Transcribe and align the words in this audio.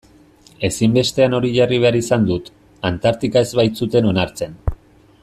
Ezinbestean 0.67 1.35
hori 1.39 1.51
jarri 1.57 1.79
behar 1.83 1.97
izan 1.99 2.25
dut, 2.31 2.51
Antartika 2.93 3.47
ez 3.47 3.51
baitzuten 3.61 4.09
onartzen. 4.15 4.61